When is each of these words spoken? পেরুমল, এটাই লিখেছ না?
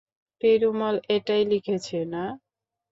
পেরুমল, 0.41 0.95
এটাই 1.15 1.43
লিখেছ 1.51 1.87
না? 2.13 2.23